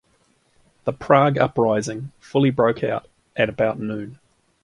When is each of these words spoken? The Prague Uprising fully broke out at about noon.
The 0.85 0.93
Prague 0.93 1.37
Uprising 1.37 2.11
fully 2.19 2.49
broke 2.49 2.83
out 2.83 3.07
at 3.35 3.49
about 3.49 3.77
noon. 3.79 4.17